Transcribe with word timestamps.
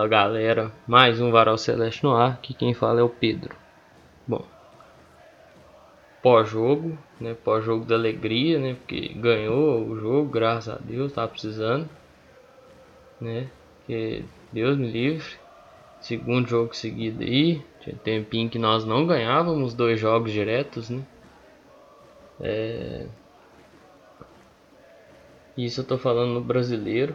Fala 0.00 0.08
galera, 0.08 0.72
mais 0.86 1.20
um 1.20 1.30
Varal 1.30 1.58
Celeste 1.58 2.04
no 2.04 2.16
ar, 2.16 2.32
aqui 2.32 2.54
quem 2.54 2.72
fala 2.72 3.00
é 3.00 3.02
o 3.02 3.08
Pedro. 3.10 3.54
Bom, 4.26 4.42
pós-jogo, 6.22 6.96
né, 7.20 7.34
pós-jogo 7.44 7.84
da 7.84 7.96
alegria, 7.96 8.58
né, 8.58 8.76
porque 8.76 9.08
ganhou 9.08 9.86
o 9.86 10.00
jogo, 10.00 10.30
graças 10.30 10.74
a 10.74 10.78
Deus, 10.78 11.12
tava 11.12 11.28
precisando, 11.28 11.86
né, 13.20 13.50
que 13.86 14.24
Deus 14.50 14.78
me 14.78 14.90
livre, 14.90 15.34
segundo 16.00 16.48
jogo 16.48 16.74
seguido 16.74 17.22
aí, 17.22 17.62
tinha 17.80 17.94
tempinho 17.94 18.48
que 18.48 18.58
nós 18.58 18.86
não 18.86 19.06
ganhávamos 19.06 19.74
dois 19.74 20.00
jogos 20.00 20.32
diretos, 20.32 20.88
né, 20.88 21.02
é... 22.40 23.06
Isso 25.58 25.82
eu 25.82 25.84
tô 25.84 25.98
falando 25.98 26.32
no 26.32 26.40
brasileiro, 26.40 27.14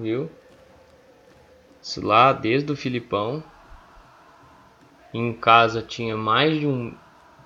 viu? 0.00 0.30
Lá 1.96 2.32
desde 2.32 2.70
o 2.70 2.76
Filipão. 2.76 3.42
Em 5.12 5.32
casa 5.32 5.82
tinha 5.82 6.16
mais 6.16 6.58
de 6.58 6.66
um. 6.66 6.94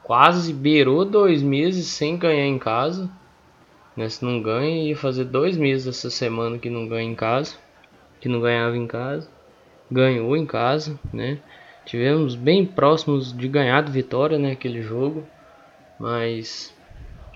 Quase 0.02 0.52
beirou 0.52 1.04
dois 1.04 1.42
meses 1.42 1.86
sem 1.86 2.16
ganhar 2.16 2.46
em 2.46 2.58
casa. 2.58 3.10
Né? 3.96 4.08
Se 4.08 4.24
não 4.24 4.40
ganha, 4.40 4.88
ia 4.88 4.96
fazer 4.96 5.24
dois 5.24 5.56
meses 5.56 5.86
essa 5.86 6.10
semana 6.10 6.58
que 6.58 6.70
não 6.70 6.86
ganha 6.86 7.10
em 7.10 7.14
casa. 7.14 7.56
Que 8.20 8.28
não 8.28 8.40
ganhava 8.40 8.76
em 8.76 8.86
casa. 8.86 9.28
Ganhou 9.90 10.36
em 10.36 10.46
casa, 10.46 10.98
né? 11.12 11.40
Tivemos 11.84 12.34
bem 12.34 12.66
próximos 12.66 13.32
de 13.36 13.48
ganhar 13.48 13.82
de 13.82 13.92
vitória, 13.92 14.38
né? 14.38 14.52
Aquele 14.52 14.82
jogo. 14.82 15.26
Mas 15.98 16.74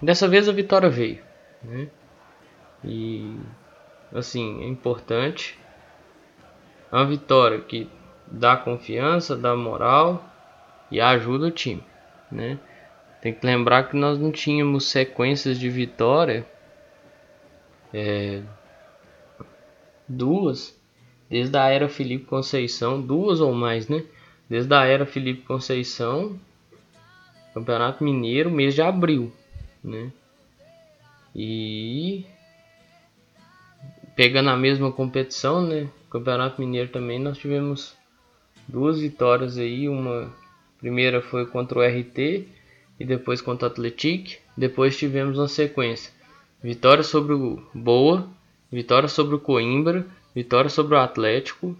dessa 0.02 0.28
vez 0.28 0.48
a 0.48 0.52
vitória 0.52 0.90
veio, 0.90 1.20
né? 1.62 1.88
E 2.84 3.36
assim, 4.12 4.62
é 4.62 4.66
importante 4.66 5.58
uma 6.90 7.06
vitória 7.06 7.60
que 7.60 7.88
dá 8.26 8.56
confiança, 8.56 9.36
dá 9.36 9.54
moral 9.56 10.24
e 10.90 11.00
ajuda 11.00 11.46
o 11.46 11.50
time, 11.50 11.84
né? 12.30 12.58
Tem 13.20 13.34
que 13.34 13.44
lembrar 13.44 13.88
que 13.88 13.96
nós 13.96 14.18
não 14.18 14.32
tínhamos 14.32 14.88
sequências 14.88 15.58
de 15.58 15.68
vitória, 15.68 16.46
é, 17.92 18.42
duas, 20.08 20.78
desde 21.28 21.56
a 21.56 21.68
era 21.68 21.88
Felipe 21.88 22.24
Conceição, 22.24 23.00
duas 23.00 23.40
ou 23.40 23.52
mais, 23.52 23.88
né? 23.88 24.04
Desde 24.48 24.72
a 24.74 24.84
era 24.84 25.06
Felipe 25.06 25.42
Conceição, 25.42 26.38
Campeonato 27.52 28.02
Mineiro, 28.02 28.50
mês 28.50 28.74
de 28.74 28.82
abril, 28.82 29.32
né? 29.84 30.10
E 31.34 32.24
pegando 34.14 34.50
a 34.50 34.56
mesma 34.56 34.92
competição, 34.92 35.66
né? 35.66 35.88
Campeonato 36.10 36.60
Mineiro 36.60 36.90
também 36.90 37.18
nós 37.18 37.38
tivemos 37.38 37.94
duas 38.66 39.00
vitórias 39.00 39.56
aí, 39.56 39.88
uma 39.88 40.32
primeira 40.78 41.20
foi 41.20 41.46
contra 41.46 41.78
o 41.78 41.82
RT 41.82 42.46
e 42.98 43.04
depois 43.04 43.40
contra 43.40 43.68
o 43.68 43.70
Atlético. 43.70 44.40
Depois 44.56 44.96
tivemos 44.96 45.38
uma 45.38 45.48
sequência: 45.48 46.12
vitória 46.62 47.02
sobre 47.02 47.32
o 47.32 47.62
Boa, 47.72 48.28
vitória 48.70 49.08
sobre 49.08 49.34
o 49.34 49.40
Coimbra, 49.40 50.06
vitória 50.34 50.68
sobre 50.68 50.94
o 50.94 50.98
Atlético, 50.98 51.76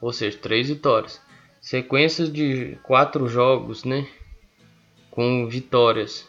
ou 0.00 0.12
seja, 0.12 0.36
três 0.38 0.68
vitórias. 0.68 1.20
Sequências 1.60 2.32
de 2.32 2.76
quatro 2.82 3.28
jogos, 3.28 3.84
né? 3.84 4.06
Com 5.10 5.46
vitórias, 5.46 6.28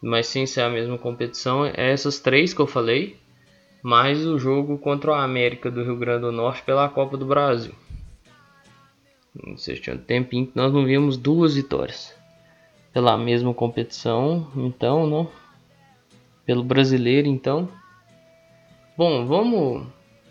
mas 0.00 0.26
sem 0.26 0.46
ser 0.46 0.62
a 0.62 0.70
mesma 0.70 0.96
competição. 0.96 1.64
É 1.66 1.90
essas 1.92 2.18
três 2.18 2.54
que 2.54 2.60
eu 2.60 2.66
falei 2.66 3.21
mais 3.82 4.24
o 4.24 4.38
jogo 4.38 4.78
contra 4.78 5.10
o 5.10 5.14
América 5.14 5.70
do 5.70 5.82
Rio 5.82 5.96
Grande 5.96 6.22
do 6.22 6.32
Norte 6.32 6.62
pela 6.62 6.88
Copa 6.88 7.16
do 7.16 7.26
Brasil. 7.26 7.74
Não 9.44 9.56
sei 9.56 9.76
se 9.76 9.82
tinha 9.82 9.96
um 9.96 9.98
tempinho 9.98 10.46
que 10.46 10.56
nós 10.56 10.72
não 10.72 10.84
vimos 10.84 11.16
duas 11.16 11.56
vitórias 11.56 12.14
pela 12.92 13.16
mesma 13.16 13.52
competição, 13.52 14.46
então, 14.54 15.06
não? 15.06 15.28
Pelo 16.44 16.62
brasileiro, 16.62 17.26
então. 17.26 17.68
Bom, 18.96 19.26
vamos 19.26 19.86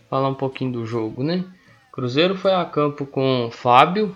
falar 0.08 0.28
um 0.28 0.34
pouquinho 0.34 0.72
do 0.72 0.86
jogo, 0.86 1.22
né? 1.22 1.44
Cruzeiro 1.90 2.36
foi 2.36 2.52
a 2.52 2.64
campo 2.64 3.04
com 3.04 3.50
Fábio, 3.52 4.14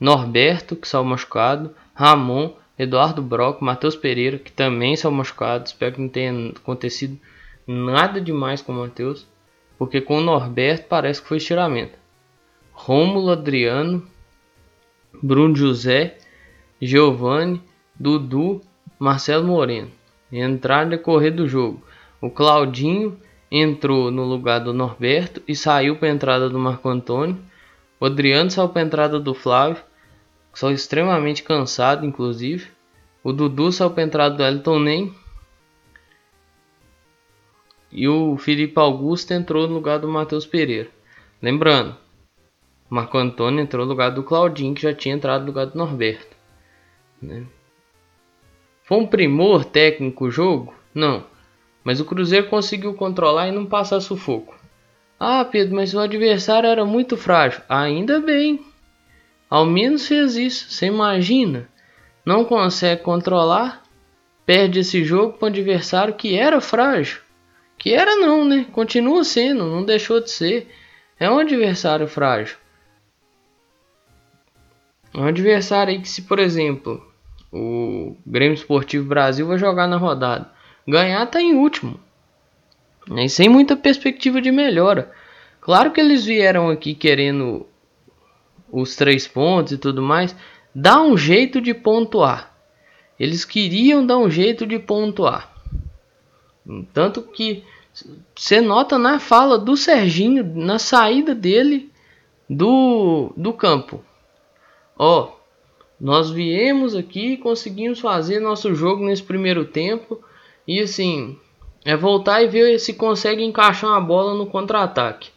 Norberto, 0.00 0.74
que 0.74 0.88
saiu 0.88 1.04
machucado, 1.04 1.74
Ramon, 1.94 2.50
Eduardo 2.78 3.22
Brock, 3.22 3.62
Matheus 3.62 3.94
Pereira, 3.94 4.38
que 4.38 4.50
também 4.50 4.96
saiu 4.96 5.12
machucado. 5.12 5.66
Espero 5.66 5.94
que 5.94 6.00
não 6.00 6.08
tenha 6.08 6.50
acontecido 6.50 7.18
Nada 7.66 8.20
demais 8.20 8.60
com 8.60 8.72
o 8.72 8.76
Matheus, 8.76 9.26
porque 9.78 10.00
com 10.00 10.18
o 10.18 10.20
Norberto 10.20 10.86
parece 10.88 11.22
que 11.22 11.28
foi 11.28 11.38
estiramento. 11.38 11.98
Rômulo 12.72 13.30
Adriano, 13.30 14.06
Bruno 15.22 15.56
José, 15.56 16.18
Giovanni, 16.80 17.62
Dudu, 17.98 18.60
Marcelo 18.98 19.46
Moreno. 19.46 19.90
Entraram 20.30 20.84
no 20.84 20.90
decorrer 20.90 21.34
do 21.34 21.48
jogo. 21.48 21.82
O 22.20 22.28
Claudinho 22.28 23.18
entrou 23.50 24.10
no 24.10 24.24
lugar 24.24 24.58
do 24.58 24.74
Norberto 24.74 25.40
e 25.46 25.54
saiu 25.54 25.96
para 25.96 26.08
a 26.08 26.12
entrada 26.12 26.50
do 26.50 26.58
Marco 26.58 26.88
Antônio. 26.88 27.38
O 28.00 28.06
Adriano 28.06 28.50
saiu 28.50 28.68
para 28.68 28.82
a 28.82 28.84
entrada 28.84 29.20
do 29.20 29.32
Flávio, 29.32 29.82
saiu 30.52 30.74
extremamente 30.74 31.42
cansado, 31.42 32.04
inclusive. 32.04 32.68
O 33.22 33.32
Dudu 33.32 33.70
saiu 33.72 33.90
para 33.90 34.02
a 34.02 34.06
entrada 34.06 34.36
do 34.36 34.42
Elton 34.42 34.80
e 37.94 38.08
o 38.08 38.36
Felipe 38.36 38.78
Augusto 38.78 39.32
entrou 39.32 39.68
no 39.68 39.74
lugar 39.74 40.00
do 40.00 40.08
Matheus 40.08 40.44
Pereira. 40.44 40.90
Lembrando, 41.40 41.96
Marco 42.90 43.16
Antônio 43.16 43.60
entrou 43.60 43.86
no 43.86 43.92
lugar 43.92 44.10
do 44.10 44.22
Claudinho, 44.22 44.74
que 44.74 44.82
já 44.82 44.92
tinha 44.92 45.14
entrado 45.14 45.42
no 45.42 45.46
lugar 45.46 45.66
do 45.66 45.78
Norberto. 45.78 46.36
Né? 47.22 47.46
Foi 48.82 48.98
um 48.98 49.06
primor 49.06 49.64
técnico 49.64 50.26
o 50.26 50.30
jogo? 50.30 50.74
Não. 50.94 51.24
Mas 51.82 52.00
o 52.00 52.04
Cruzeiro 52.04 52.48
conseguiu 52.48 52.94
controlar 52.94 53.48
e 53.48 53.52
não 53.52 53.64
passar 53.64 54.00
sufoco. 54.00 54.54
Ah, 55.18 55.44
Pedro, 55.44 55.76
mas 55.76 55.94
o 55.94 56.00
adversário 56.00 56.68
era 56.68 56.84
muito 56.84 57.16
frágil. 57.16 57.62
Ainda 57.68 58.20
bem. 58.20 58.64
Ao 59.48 59.64
menos 59.64 60.06
fez 60.06 60.36
isso. 60.36 60.70
Você 60.70 60.86
imagina? 60.86 61.68
Não 62.26 62.44
consegue 62.44 63.02
controlar, 63.02 63.82
perde 64.44 64.80
esse 64.80 65.04
jogo 65.04 65.34
para 65.34 65.46
um 65.46 65.50
adversário 65.50 66.14
que 66.14 66.34
era 66.34 66.60
frágil. 66.60 67.23
Que 67.78 67.92
era 67.92 68.16
não, 68.16 68.44
né? 68.44 68.66
Continua 68.72 69.24
sendo, 69.24 69.66
não 69.66 69.84
deixou 69.84 70.20
de 70.20 70.30
ser. 70.30 70.68
É 71.18 71.30
um 71.30 71.38
adversário 71.38 72.08
frágil. 72.08 72.56
É 75.12 75.18
um 75.18 75.26
adversário 75.26 75.92
aí 75.92 76.00
que 76.00 76.08
se, 76.08 76.22
por 76.22 76.38
exemplo, 76.38 77.00
o 77.52 78.16
Grêmio 78.26 78.54
Esportivo 78.54 79.06
Brasil 79.06 79.46
vai 79.46 79.58
jogar 79.58 79.86
na 79.86 79.96
rodada. 79.96 80.50
Ganhar 80.86 81.24
tá 81.26 81.40
em 81.40 81.54
último. 81.54 82.00
E 83.10 83.28
sem 83.28 83.48
muita 83.48 83.76
perspectiva 83.76 84.40
de 84.40 84.50
melhora. 84.50 85.12
Claro 85.60 85.92
que 85.92 86.00
eles 86.00 86.24
vieram 86.24 86.68
aqui 86.68 86.94
querendo 86.94 87.66
os 88.70 88.96
três 88.96 89.28
pontos 89.28 89.72
e 89.72 89.78
tudo 89.78 90.02
mais. 90.02 90.34
Dá 90.74 91.00
um 91.00 91.16
jeito 91.16 91.60
de 91.60 91.72
pontuar. 91.72 92.52
Eles 93.18 93.44
queriam 93.44 94.04
dar 94.04 94.18
um 94.18 94.28
jeito 94.28 94.66
de 94.66 94.78
pontuar. 94.78 95.53
Tanto 96.92 97.22
que 97.22 97.64
você 98.34 98.60
nota 98.60 98.98
na 98.98 99.18
fala 99.18 99.58
do 99.58 99.76
Serginho, 99.76 100.44
na 100.54 100.78
saída 100.78 101.34
dele 101.34 101.90
do, 102.48 103.32
do 103.36 103.52
campo. 103.52 104.02
Ó, 104.98 105.32
nós 106.00 106.30
viemos 106.30 106.94
aqui 106.94 107.32
e 107.32 107.36
conseguimos 107.36 108.00
fazer 108.00 108.40
nosso 108.40 108.74
jogo 108.74 109.04
nesse 109.04 109.22
primeiro 109.22 109.64
tempo. 109.64 110.22
E 110.66 110.80
assim, 110.80 111.38
é 111.84 111.96
voltar 111.96 112.42
e 112.42 112.48
ver 112.48 112.78
se 112.78 112.94
consegue 112.94 113.44
encaixar 113.44 113.90
uma 113.90 114.00
bola 114.00 114.34
no 114.34 114.46
contra-ataque. 114.46 115.30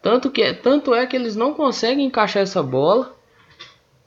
Tanto, 0.00 0.30
que, 0.30 0.52
tanto 0.54 0.94
é 0.94 1.06
que 1.06 1.16
eles 1.16 1.34
não 1.34 1.54
conseguem 1.54 2.06
encaixar 2.06 2.42
essa 2.42 2.62
bola. 2.62 3.14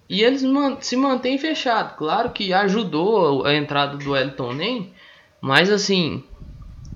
E 0.09 0.23
eles 0.23 0.43
se 0.79 0.95
mantêm 0.95 1.37
fechados. 1.37 1.97
Claro 1.97 2.29
que 2.31 2.53
ajudou 2.53 3.45
a 3.45 3.53
entrada 3.53 3.97
do 3.97 4.15
Elton 4.15 4.53
Nem. 4.53 4.93
Mas 5.41 5.69
assim, 5.69 6.23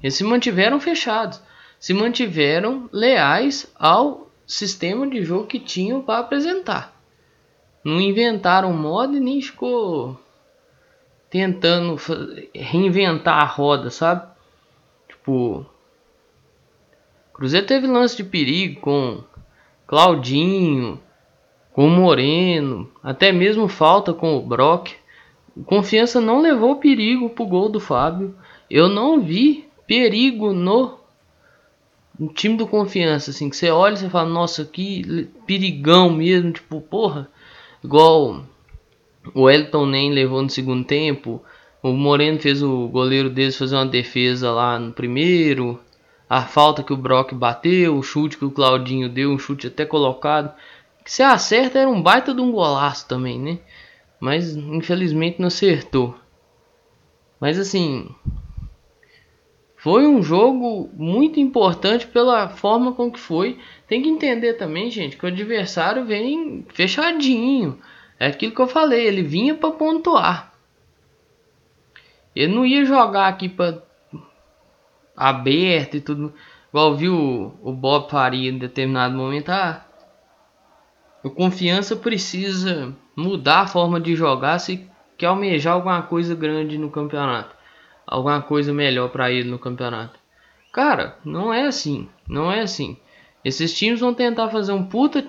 eles 0.02 0.16
se 0.16 0.24
mantiveram 0.24 0.80
fechados, 0.80 1.42
se 1.80 1.94
mantiveram 1.94 2.90
leais 2.92 3.72
ao 3.78 4.30
sistema 4.46 5.08
de 5.08 5.24
jogo 5.24 5.48
que 5.48 5.60
tinham 5.60 6.02
para 6.02 6.20
apresentar. 6.20 6.94
Não 7.84 8.00
inventaram 8.00 8.74
moda 8.74 9.18
e 9.18 9.20
nem 9.20 9.42
ficou 9.42 10.20
tentando 11.30 11.98
reinventar 12.54 13.42
a 13.42 13.46
roda, 13.46 13.90
sabe? 13.90 14.30
Tipo, 15.08 15.66
Cruzeiro 17.34 17.66
teve 17.66 17.88
lance 17.88 18.18
de 18.18 18.24
perigo 18.24 18.82
com 18.82 19.24
Claudinho, 19.88 21.00
com 21.74 21.88
Moreno, 21.88 22.92
até 23.02 23.32
mesmo 23.32 23.68
falta 23.68 24.14
com 24.14 24.38
o 24.38 24.42
Brock. 24.42 24.92
Confiança 25.66 26.20
não 26.20 26.42
levou 26.42 26.76
perigo 26.76 27.30
pro 27.30 27.46
gol 27.46 27.70
do 27.70 27.80
Fábio. 27.80 28.36
Eu 28.70 28.90
não 28.90 29.22
vi 29.22 29.71
perigo 29.88 30.54
no 30.54 30.98
time 32.36 32.56
do 32.58 32.68
confiança, 32.68 33.32
assim, 33.32 33.50
que 33.50 33.56
você 33.56 33.70
olha 33.70 33.96
e 33.96 33.98
você 33.98 34.10
fala, 34.10 34.30
nossa, 34.30 34.66
que 34.66 35.30
perigão 35.46 36.10
mesmo, 36.12 36.52
tipo, 36.52 36.80
porra, 36.82 37.30
igual 37.84 38.44
o 39.34 39.50
Elton 39.50 39.86
nem 39.86 40.12
levou 40.12 40.42
no 40.42 40.50
segundo 40.50 40.86
tempo, 40.86 41.44
o 41.82 41.92
Moreno 41.94 42.40
fez 42.40 42.62
o 42.62 42.88
goleiro 42.88 43.30
deles 43.30 43.58
fazer 43.58 43.76
uma 43.76 43.86
defesa 43.86 44.52
lá 44.52 44.78
no 44.78 44.94
primeiro, 44.94 45.80
a 46.30 46.44
falta 46.44 46.84
que 46.84 46.94
o 46.94 46.98
Brock 46.98 47.34
bateu, 47.34 47.98
o 47.98 48.04
chute 48.04 48.38
que 48.38 48.46
o 48.46 48.52
Claudinho 48.52 49.10
deu, 49.10 49.32
um 49.32 49.40
chute 49.40 49.68
até 49.68 49.86
colocado, 49.86 50.54
que 51.04 51.12
se 51.12 51.24
acerta 51.24 51.80
era 51.80 51.90
um 51.90 52.02
baita 52.02 52.34
de 52.34 52.42
um 52.42 52.52
golaço 52.52 53.08
também, 53.08 53.40
né? 53.40 53.60
Mas 54.20 54.56
infelizmente 54.56 55.40
não 55.40 55.48
acertou. 55.48 56.16
Mas 57.40 57.58
assim, 57.58 58.08
foi 59.82 60.06
um 60.06 60.22
jogo 60.22 60.92
muito 60.94 61.40
importante 61.40 62.06
pela 62.06 62.48
forma 62.48 62.94
com 62.94 63.12
que 63.12 63.20
foi. 63.20 63.58
Tem 63.88 64.00
que 64.00 64.10
entender 64.10 64.54
também, 64.54 64.92
gente, 64.92 65.18
que 65.18 65.26
o 65.26 65.28
adversário 65.28 66.06
vem 66.06 66.64
fechadinho. 66.72 67.80
É 68.20 68.28
aquilo 68.28 68.54
que 68.54 68.62
eu 68.62 68.68
falei, 68.68 69.08
ele 69.08 69.24
vinha 69.24 69.56
para 69.56 69.72
pontuar. 69.72 70.54
Ele 72.36 72.54
não 72.54 72.64
ia 72.64 72.86
jogar 72.86 73.28
aqui 73.28 73.50
para 73.50 73.82
aberto 75.18 75.98
e 75.98 76.02
tudo. 76.02 76.32
Igual 76.70 76.96
viu 76.96 77.52
o 77.64 77.74
Bob 77.74 78.08
Faria 78.08 78.52
em 78.52 78.60
determinado 78.60 79.16
momento. 79.16 79.50
Ah, 79.50 79.84
o 81.24 81.32
confiança 81.32 81.96
precisa 81.96 82.96
mudar 83.16 83.62
a 83.62 83.68
forma 83.68 84.00
de 84.00 84.16
jogar 84.16 84.60
se 84.60 84.88
quer 85.18 85.26
almejar 85.26 85.74
alguma 85.74 86.04
coisa 86.04 86.36
grande 86.36 86.78
no 86.78 86.92
campeonato 86.92 87.61
alguma 88.12 88.42
coisa 88.42 88.74
melhor 88.74 89.10
para 89.10 89.32
ele 89.32 89.50
no 89.50 89.58
campeonato. 89.58 90.20
Cara, 90.74 91.18
não 91.24 91.54
é 91.54 91.64
assim. 91.64 92.10
Não 92.28 92.52
é 92.52 92.60
assim. 92.60 92.98
Esses 93.44 93.74
times 93.74 94.02
vão 94.02 94.14
tentar 94.14 94.50
fazer 94.50 94.74
um 94.74 94.84
puta. 94.84 95.26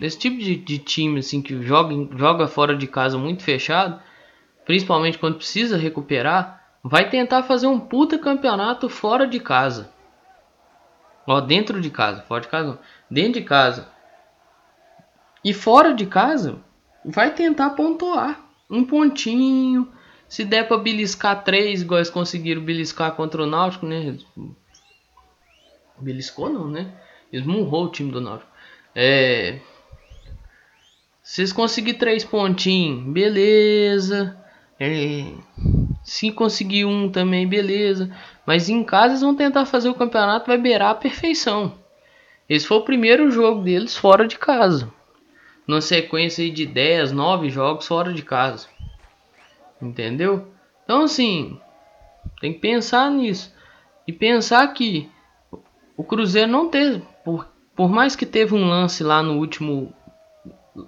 Esse 0.00 0.18
tipo 0.18 0.38
de, 0.38 0.56
de 0.56 0.78
time 0.78 1.20
assim 1.20 1.42
que 1.42 1.62
joga, 1.62 1.94
joga 2.16 2.48
fora 2.48 2.74
de 2.74 2.86
casa 2.86 3.18
muito 3.18 3.44
fechado, 3.44 4.00
principalmente 4.64 5.18
quando 5.18 5.36
precisa 5.36 5.76
recuperar, 5.76 6.64
vai 6.82 7.08
tentar 7.08 7.42
fazer 7.44 7.66
um 7.66 7.78
puta 7.78 8.18
campeonato 8.18 8.88
fora 8.88 9.26
de 9.26 9.38
casa. 9.38 9.92
Ó, 11.26 11.40
dentro 11.40 11.80
de 11.80 11.90
casa, 11.90 12.22
fora 12.22 12.40
de 12.40 12.48
casa, 12.48 12.68
não. 12.68 12.78
dentro 13.10 13.40
de 13.40 13.46
casa. 13.46 13.88
E 15.44 15.52
fora 15.52 15.94
de 15.94 16.06
casa, 16.06 16.56
vai 17.04 17.32
tentar 17.32 17.70
pontuar 17.70 18.40
um 18.68 18.84
pontinho, 18.84 19.88
se 20.34 20.44
der 20.44 20.66
pra 20.66 20.76
beliscar 20.76 21.44
três, 21.44 21.82
igual 21.82 21.98
eles 21.98 22.10
conseguiram 22.10 22.60
beliscar 22.60 23.12
contra 23.12 23.44
o 23.44 23.46
Náutico, 23.46 23.86
né? 23.86 24.18
Beliscou 25.96 26.50
não, 26.50 26.66
né? 26.66 26.92
Esmurrou 27.32 27.84
o 27.84 27.88
time 27.88 28.10
do 28.10 28.20
Náutico. 28.20 28.50
É... 28.96 29.60
Se 31.22 31.42
eles 31.42 31.52
conseguirem 31.52 32.00
três 32.00 32.24
pontinhos, 32.24 33.04
beleza. 33.12 34.36
É... 34.80 35.34
Se 36.02 36.32
conseguir 36.32 36.84
um 36.84 37.08
também, 37.08 37.46
beleza. 37.46 38.10
Mas 38.44 38.68
em 38.68 38.82
casa 38.82 39.10
eles 39.10 39.20
vão 39.20 39.36
tentar 39.36 39.64
fazer 39.66 39.88
o 39.88 39.94
campeonato, 39.94 40.48
vai 40.48 40.58
beirar 40.58 40.90
a 40.90 40.96
perfeição. 40.96 41.78
Esse 42.48 42.66
foi 42.66 42.78
o 42.78 42.84
primeiro 42.84 43.30
jogo 43.30 43.62
deles 43.62 43.96
fora 43.96 44.26
de 44.26 44.36
casa. 44.36 44.92
Numa 45.64 45.80
sequência 45.80 46.50
de 46.50 46.66
10, 46.66 47.12
9 47.12 47.50
jogos 47.50 47.86
fora 47.86 48.12
de 48.12 48.24
casa. 48.24 48.73
Entendeu? 49.84 50.48
Então 50.84 51.02
assim, 51.02 51.58
tem 52.40 52.52
que 52.52 52.58
pensar 52.58 53.10
nisso. 53.10 53.54
E 54.06 54.12
pensar 54.12 54.66
que 54.68 55.10
o 55.96 56.04
Cruzeiro 56.04 56.50
não 56.50 56.68
teve, 56.68 57.02
por, 57.24 57.48
por 57.74 57.88
mais 57.88 58.16
que 58.16 58.26
teve 58.26 58.54
um 58.54 58.68
lance 58.68 59.02
lá 59.02 59.22
no 59.22 59.38
último 59.38 59.94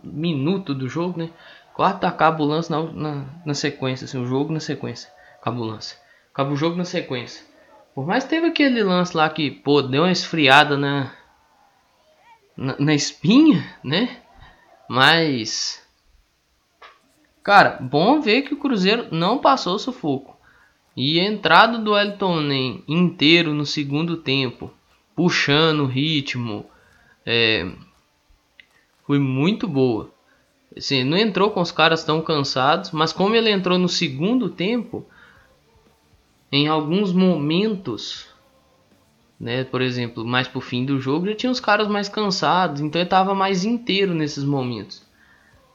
minuto 0.02 0.74
do 0.74 0.88
jogo, 0.88 1.18
né? 1.18 1.30
Quarto 1.74 2.04
acaba 2.04 2.42
o 2.42 2.46
lance 2.46 2.70
na, 2.70 2.82
na, 2.82 3.24
na 3.44 3.54
sequência, 3.54 4.06
assim, 4.06 4.18
o 4.18 4.26
jogo 4.26 4.52
na 4.52 4.60
sequência. 4.60 5.10
Acaba 5.40 5.60
o 5.60 5.64
lance. 5.64 5.96
Acaba 6.32 6.50
o 6.50 6.56
jogo 6.56 6.76
na 6.76 6.84
sequência. 6.84 7.44
Por 7.94 8.06
mais 8.06 8.24
que 8.24 8.30
teve 8.30 8.46
aquele 8.46 8.82
lance 8.82 9.16
lá 9.16 9.28
que, 9.28 9.50
pô, 9.50 9.82
deu 9.82 10.02
uma 10.02 10.12
esfriada 10.12 10.76
na, 10.76 11.12
na, 12.56 12.76
na 12.78 12.94
espinha, 12.94 13.64
né? 13.84 14.18
Mas 14.88 15.85
Cara, 17.46 17.78
bom 17.80 18.20
ver 18.20 18.42
que 18.42 18.54
o 18.54 18.56
Cruzeiro 18.56 19.06
não 19.12 19.38
passou 19.38 19.78
sufoco. 19.78 20.36
E 20.96 21.20
a 21.20 21.24
entrada 21.24 21.78
do 21.78 21.96
Elton 21.96 22.40
Nem 22.40 22.82
inteiro 22.88 23.54
no 23.54 23.64
segundo 23.64 24.16
tempo, 24.16 24.68
puxando 25.14 25.84
o 25.84 25.86
ritmo, 25.86 26.66
é, 27.24 27.70
foi 29.06 29.20
muito 29.20 29.68
boa. 29.68 30.10
Assim, 30.76 31.04
não 31.04 31.16
entrou 31.16 31.52
com 31.52 31.60
os 31.60 31.70
caras 31.70 32.02
tão 32.02 32.20
cansados, 32.20 32.90
mas 32.90 33.12
como 33.12 33.36
ele 33.36 33.48
entrou 33.48 33.78
no 33.78 33.88
segundo 33.88 34.48
tempo, 34.48 35.06
em 36.50 36.66
alguns 36.66 37.12
momentos, 37.12 38.26
né, 39.38 39.62
por 39.62 39.80
exemplo, 39.80 40.24
mais 40.24 40.48
pro 40.48 40.60
fim 40.60 40.84
do 40.84 40.98
jogo, 40.98 41.26
já 41.26 41.36
tinha 41.36 41.52
os 41.52 41.60
caras 41.60 41.86
mais 41.86 42.08
cansados, 42.08 42.80
então 42.80 43.00
ele 43.00 43.06
estava 43.06 43.36
mais 43.36 43.64
inteiro 43.64 44.14
nesses 44.14 44.42
momentos, 44.42 45.00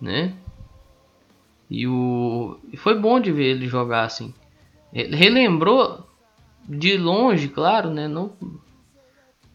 né? 0.02 0.34
E 1.72 1.88
o 1.88 2.60
e 2.72 2.76
foi 2.76 3.00
bom 3.00 3.18
de 3.18 3.32
ver 3.32 3.46
ele 3.46 3.66
jogar 3.66 4.04
assim. 4.04 4.34
Ele 4.92 5.16
relembrou 5.16 6.06
de 6.68 6.98
longe, 6.98 7.48
claro, 7.48 7.90
né? 7.90 8.10
Não 8.10 8.34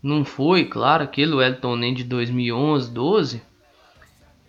não 0.02 0.24
foi, 0.24 0.64
claro, 0.64 1.02
aquele 1.04 1.34
Wellington 1.34 1.76
nem 1.76 1.92
de 1.92 2.04
2011, 2.04 2.90
12, 2.90 3.42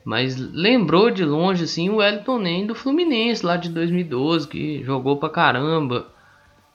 mas 0.06 0.38
lembrou 0.38 1.12
de 1.12 1.26
longe 1.26 1.64
assim 1.66 1.90
o 1.90 1.98
Wellington 1.98 2.40
nem 2.40 2.66
do 2.66 2.76
Fluminense 2.76 3.46
lá 3.46 3.58
de 3.58 3.70
2012, 3.70 4.48
que 4.48 4.84
jogou 4.84 5.18
pra 5.18 5.30
caramba, 5.30 6.08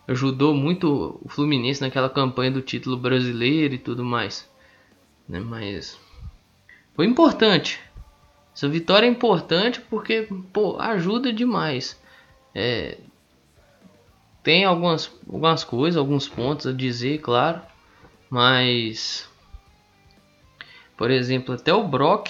ajudou 0.06 0.52
muito 0.52 1.18
o 1.22 1.28
Fluminense 1.28 1.80
naquela 1.80 2.10
campanha 2.10 2.50
do 2.50 2.60
título 2.60 2.96
brasileiro 2.98 3.74
e 3.74 3.78
tudo 3.78 4.04
mais, 4.04 4.46
né? 5.26 5.40
Mas 5.40 5.98
foi 6.94 7.06
importante, 7.06 7.80
essa 8.54 8.68
vitória 8.68 9.06
é 9.06 9.10
importante 9.10 9.80
porque 9.80 10.28
pô, 10.52 10.78
ajuda 10.78 11.32
demais. 11.32 12.00
É, 12.54 12.98
tem 14.42 14.64
algumas, 14.64 15.10
algumas 15.26 15.64
coisas, 15.64 15.96
alguns 15.96 16.28
pontos 16.28 16.66
a 16.66 16.72
dizer, 16.72 17.18
claro. 17.18 17.60
Mas, 18.28 19.28
por 20.96 21.10
exemplo, 21.10 21.54
até 21.54 21.72
o 21.72 21.86
Brock, 21.86 22.28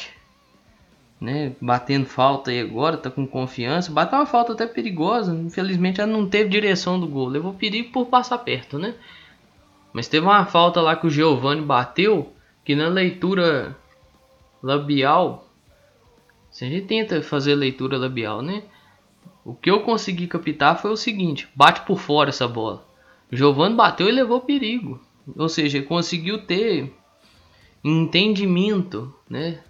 né, 1.21 1.53
batendo 1.61 2.07
falta 2.07 2.51
aí 2.51 2.61
agora, 2.61 2.97
tá 2.97 3.11
com 3.11 3.27
confiança. 3.27 3.91
Bateu 3.91 4.19
uma 4.19 4.27
falta 4.27 4.53
até 4.53 4.67
perigosa. 4.67 5.35
Infelizmente, 5.35 6.01
ela 6.01 6.13
não 6.13 6.29
teve 6.29 6.51
direção 6.51 7.01
do 7.01 7.07
gol. 7.07 7.29
Levou 7.29 7.55
perigo 7.55 7.93
por 7.93 8.07
passar 8.07 8.39
perto, 8.39 8.79
né? 8.79 8.95
Mas 9.93 10.09
teve 10.09 10.27
uma 10.27 10.45
falta 10.47 10.81
lá 10.81 10.97
que 10.97 11.07
o 11.07 11.11
Giovanni 11.11 11.63
bateu, 11.63 12.33
que 12.65 12.75
na 12.75 12.89
leitura 12.89 13.77
labial 14.63 15.42
se 16.53 16.67
a 16.67 16.69
gente 16.69 16.87
tenta 16.87 17.23
fazer 17.23 17.55
leitura 17.55 17.97
labial, 17.97 18.43
né? 18.43 18.63
O 19.43 19.55
que 19.55 19.71
eu 19.71 19.81
consegui 19.81 20.27
captar 20.27 20.81
foi 20.81 20.93
o 20.93 20.97
seguinte: 20.97 21.49
bate 21.55 21.81
por 21.87 21.99
fora 21.99 22.29
essa 22.29 22.47
bola. 22.47 22.87
Giovanni 23.33 23.75
bateu 23.75 24.07
e 24.07 24.13
levou 24.13 24.43
perigo. 24.43 25.01
Ou 25.37 25.49
seja, 25.49 25.83
conseguiu 25.83 26.45
ter 26.47 26.93
entendimento, 27.83 29.13
né? 29.29 29.61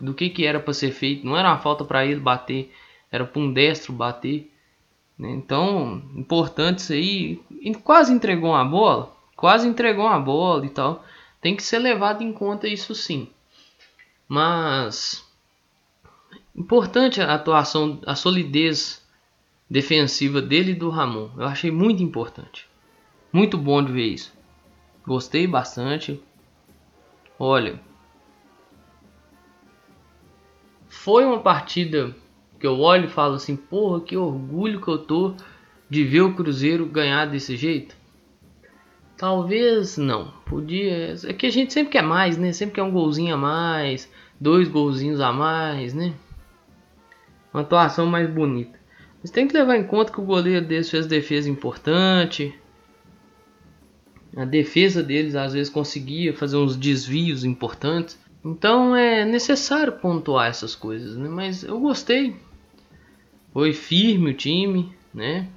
Do 0.00 0.12
que, 0.12 0.28
que 0.28 0.44
era 0.44 0.58
para 0.58 0.74
ser 0.74 0.90
feito. 0.90 1.24
Não 1.24 1.36
era 1.36 1.48
uma 1.48 1.58
falta 1.58 1.84
para 1.84 2.04
ele 2.04 2.20
bater, 2.20 2.72
era 3.10 3.24
para 3.24 3.40
um 3.40 3.52
destro 3.52 3.92
bater. 3.92 4.52
Né? 5.16 5.30
Então, 5.30 6.02
importante 6.16 6.78
isso 6.78 6.92
aí. 6.92 7.40
Quase 7.84 8.12
entregou 8.12 8.50
uma 8.50 8.64
bola, 8.64 9.14
quase 9.36 9.68
entregou 9.68 10.04
uma 10.06 10.18
bola 10.18 10.66
e 10.66 10.70
tal. 10.70 11.04
Tem 11.40 11.54
que 11.54 11.62
ser 11.62 11.78
levado 11.78 12.22
em 12.22 12.32
conta 12.32 12.66
isso 12.66 12.94
sim. 12.94 13.28
Mas 14.28 15.24
Importante 16.54 17.20
a 17.20 17.34
atuação, 17.34 18.00
a 18.06 18.14
solidez 18.14 19.02
defensiva 19.68 20.42
dele 20.42 20.72
e 20.72 20.74
do 20.74 20.90
Ramon. 20.90 21.30
Eu 21.36 21.46
achei 21.46 21.70
muito 21.70 22.02
importante. 22.02 22.68
Muito 23.32 23.56
bom 23.56 23.82
de 23.82 23.90
ver 23.90 24.06
isso. 24.06 24.32
Gostei 25.06 25.46
bastante. 25.46 26.22
Olha, 27.38 27.80
foi 30.88 31.24
uma 31.24 31.40
partida 31.40 32.14
que 32.60 32.66
eu 32.66 32.78
olho 32.78 33.06
e 33.06 33.10
falo 33.10 33.34
assim, 33.34 33.56
porra, 33.56 34.00
que 34.02 34.16
orgulho 34.16 34.80
que 34.80 34.88
eu 34.88 34.98
tô 34.98 35.34
de 35.88 36.04
ver 36.04 36.20
o 36.20 36.34
Cruzeiro 36.34 36.86
ganhar 36.86 37.26
desse 37.26 37.56
jeito. 37.56 37.96
Talvez 39.16 39.96
não. 39.96 40.30
Podia. 40.44 41.14
É 41.24 41.32
que 41.32 41.46
a 41.46 41.50
gente 41.50 41.72
sempre 41.72 41.92
quer 41.92 42.02
mais, 42.02 42.36
né? 42.36 42.52
Sempre 42.52 42.74
quer 42.74 42.82
um 42.82 42.92
golzinho 42.92 43.34
a 43.34 43.38
mais, 43.38 44.10
dois 44.40 44.68
golzinhos 44.68 45.20
a 45.20 45.32
mais, 45.32 45.94
né? 45.94 46.14
Uma 47.52 47.62
atuação 47.62 48.06
mais 48.06 48.28
bonita. 48.28 48.78
Mas 49.20 49.30
tem 49.30 49.46
que 49.46 49.54
levar 49.54 49.76
em 49.76 49.84
conta 49.84 50.12
que 50.12 50.20
o 50.20 50.24
goleiro 50.24 50.66
desse 50.66 50.90
fez 50.90 51.06
defesa 51.06 51.48
importante. 51.48 52.52
A 54.36 54.44
defesa 54.44 55.02
deles 55.02 55.34
às 55.34 55.52
vezes 55.52 55.72
conseguia 55.72 56.34
fazer 56.34 56.56
uns 56.56 56.76
desvios 56.76 57.44
importantes. 57.44 58.18
Então 58.44 58.96
é 58.96 59.24
necessário 59.24 59.92
pontuar 59.92 60.48
essas 60.48 60.74
coisas, 60.74 61.16
né? 61.16 61.28
Mas 61.28 61.62
eu 61.62 61.78
gostei. 61.78 62.34
Foi 63.52 63.72
firme 63.72 64.30
o 64.30 64.34
time, 64.34 64.92
né? 65.14 65.48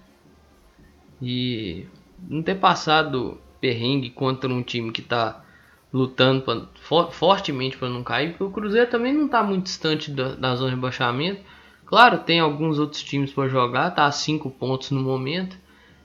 E 1.21 1.85
não 2.29 2.43
ter 2.43 2.55
passado 2.55 3.39
perrengue 3.59 4.09
contra 4.09 4.49
um 4.49 4.61
time 4.61 4.91
que 4.91 5.01
está 5.01 5.43
lutando 5.91 6.41
pra, 6.41 6.61
for, 6.81 7.11
fortemente 7.11 7.77
para 7.77 7.89
não 7.89 8.03
cair, 8.03 8.31
porque 8.31 8.43
o 8.43 8.51
Cruzeiro 8.51 8.89
também 8.89 9.13
não 9.13 9.25
está 9.25 9.41
muito 9.41 9.63
distante 9.63 10.11
da, 10.11 10.35
da, 10.35 10.55
zona 10.55 10.69
de 10.69 10.75
rebaixamento. 10.75 11.41
Claro, 11.85 12.19
tem 12.19 12.39
alguns 12.39 12.79
outros 12.79 13.03
times 13.03 13.31
para 13.31 13.47
jogar, 13.47 13.91
tá 13.91 14.05
a 14.05 14.11
5 14.11 14.49
pontos 14.49 14.91
no 14.91 15.01
momento. 15.01 15.57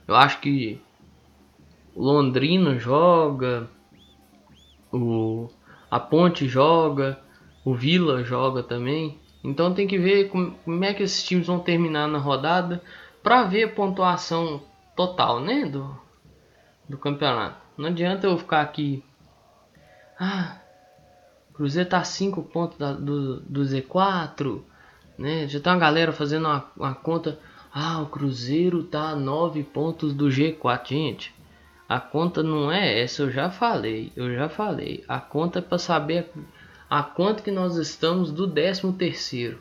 Eu 0.07 0.15
acho 0.15 0.39
que 0.39 0.79
Londrina 1.95 2.77
joga, 2.77 3.69
o 4.91 5.49
a 5.89 5.99
Ponte 5.99 6.47
joga, 6.47 7.19
o 7.65 7.73
Vila 7.73 8.23
joga 8.23 8.63
também. 8.63 9.19
Então 9.43 9.73
tem 9.73 9.87
que 9.87 9.97
ver 9.97 10.29
como, 10.29 10.51
como 10.63 10.83
é 10.85 10.93
que 10.93 11.03
esses 11.03 11.23
times 11.23 11.47
vão 11.47 11.59
terminar 11.59 12.07
na 12.07 12.19
rodada 12.19 12.81
para 13.23 13.43
ver 13.43 13.63
a 13.63 13.69
pontuação 13.69 14.61
total, 14.95 15.39
né, 15.39 15.65
do, 15.65 15.95
do 16.87 16.97
campeonato. 16.97 17.57
Não 17.77 17.89
adianta 17.89 18.27
eu 18.27 18.37
ficar 18.37 18.61
aqui 18.61 19.03
ah, 20.23 20.61
Cruzeiro 21.51 21.89
tá 21.89 22.03
5 22.03 22.43
pontos 22.43 22.77
da, 22.77 22.93
do, 22.93 23.39
do 23.39 23.61
Z4, 23.61 24.61
né? 25.21 25.47
Já 25.47 25.59
tá 25.59 25.71
uma 25.71 25.79
galera 25.79 26.11
fazendo 26.11 26.47
uma, 26.47 26.65
uma 26.75 26.95
conta. 26.95 27.39
Ah, 27.73 28.01
o 28.01 28.07
Cruzeiro 28.07 28.83
tá 28.83 29.15
9 29.15 29.63
pontos 29.63 30.13
do 30.13 30.25
G4, 30.27 30.89
gente. 30.89 31.33
A 31.87 31.99
conta 31.99 32.41
não 32.41 32.71
é 32.71 33.01
essa, 33.01 33.21
eu 33.21 33.31
já 33.31 33.49
falei, 33.49 34.11
eu 34.15 34.33
já 34.33 34.49
falei. 34.49 35.03
A 35.07 35.19
conta 35.19 35.59
é 35.59 35.61
para 35.61 35.77
saber 35.77 36.29
a, 36.89 36.99
a 36.99 37.03
quanto 37.03 37.43
que 37.43 37.51
nós 37.51 37.75
estamos 37.77 38.31
do 38.31 38.49
13 38.49 38.91
terceiro. 38.93 39.59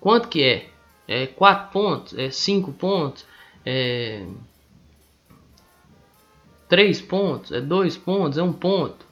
Quanto 0.00 0.28
que 0.28 0.42
é? 0.42 0.70
É 1.06 1.26
4 1.26 1.72
pontos? 1.72 2.16
É 2.16 2.30
5 2.30 2.72
pontos? 2.72 3.26
É 3.66 4.24
3 6.68 7.00
pontos, 7.02 7.50
é 7.50 7.60
2 7.60 7.96
pontos, 7.96 8.38
é 8.38 8.42
1 8.42 8.46
um 8.46 8.52
ponto. 8.52 9.06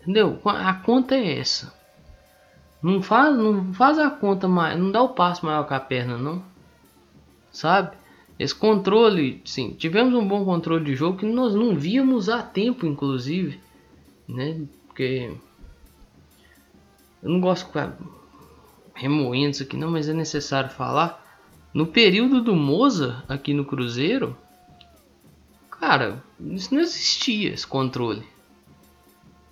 Entendeu? 0.00 0.40
A 0.44 0.74
conta 0.74 1.14
é 1.14 1.38
essa. 1.38 1.75
Não 2.86 3.02
faz, 3.02 3.36
não 3.36 3.74
faz 3.74 3.98
a 3.98 4.08
conta 4.08 4.46
mais, 4.46 4.78
não 4.78 4.92
dá 4.92 5.02
o 5.02 5.08
passo 5.08 5.44
maior 5.44 5.66
que 5.66 5.74
a 5.74 5.80
perna, 5.80 6.16
não. 6.16 6.40
Sabe? 7.50 7.96
Esse 8.38 8.54
controle, 8.54 9.42
sim, 9.44 9.74
tivemos 9.74 10.14
um 10.14 10.24
bom 10.24 10.44
controle 10.44 10.84
de 10.84 10.94
jogo 10.94 11.18
que 11.18 11.26
nós 11.26 11.52
não 11.52 11.74
víamos 11.74 12.28
há 12.28 12.44
tempo, 12.44 12.86
inclusive, 12.86 13.58
né? 14.28 14.60
Porque 14.86 15.36
eu 17.20 17.28
não 17.28 17.40
gosto 17.40 17.62
de 17.62 17.68
ficar 17.70 17.98
remoendo 18.94 19.50
isso 19.50 19.64
aqui, 19.64 19.76
não, 19.76 19.90
mas 19.90 20.08
é 20.08 20.14
necessário 20.14 20.70
falar. 20.70 21.20
No 21.74 21.88
período 21.88 22.40
do 22.40 22.54
Moza 22.54 23.24
aqui 23.28 23.52
no 23.52 23.64
Cruzeiro, 23.64 24.36
Cara, 25.80 26.22
isso 26.40 26.72
não 26.72 26.80
existia, 26.80 27.52
esse 27.52 27.66
controle. 27.66 28.22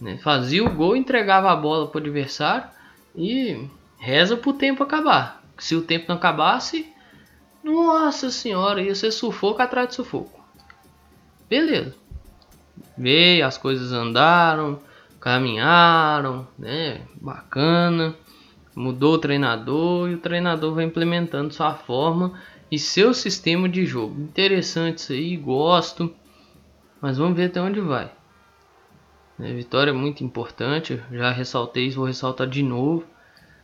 Né? 0.01 0.19
Fazia 0.19 0.65
o 0.65 0.73
gol, 0.73 0.97
entregava 0.97 1.51
a 1.51 1.57
bola 1.57 1.89
para 1.89 1.99
o 1.99 2.01
adversário 2.01 2.73
e 3.15 3.69
reza 3.99 4.37
para 4.37 4.51
o 4.51 4.55
tempo 4.55 4.83
acabar. 4.83 5.43
Se 5.59 5.75
o 5.75 5.83
tempo 5.83 6.07
não 6.09 6.17
acabasse, 6.17 6.87
nossa 7.63 8.31
senhora, 8.31 8.83
ia 8.83 8.95
ser 8.95 9.11
sufoco 9.11 9.63
atrás 9.63 9.89
de 9.89 9.95
sufoco. 9.95 10.45
Beleza. 11.49 11.95
Veio, 12.97 13.47
as 13.47 13.57
coisas 13.57 13.93
andaram, 13.93 14.81
caminharam, 15.21 16.47
né? 16.59 17.03
Bacana. 17.21 18.15
Mudou 18.75 19.15
o 19.15 19.19
treinador 19.19 20.11
e 20.11 20.15
o 20.15 20.19
treinador 20.19 20.75
vai 20.75 20.85
implementando 20.85 21.55
sua 21.55 21.75
forma 21.75 22.39
e 22.71 22.79
seu 22.79 23.15
sistema 23.15 23.69
de 23.69 23.87
jogo. 23.87 24.21
Interessante 24.21 24.99
isso 24.99 25.13
aí, 25.13 25.37
gosto. 25.37 26.13
Mas 27.01 27.17
vamos 27.17 27.37
ver 27.37 27.47
até 27.47 27.61
onde 27.61 27.81
vai. 27.81 28.11
Né, 29.39 29.53
vitória 29.53 29.91
é 29.91 29.95
muito 29.95 30.23
importante, 30.23 31.01
já 31.11 31.31
ressaltei 31.33 31.87
isso, 31.87 31.97
vou 31.97 32.07
ressaltar 32.07 32.47
de 32.47 32.63
novo. 32.63 33.05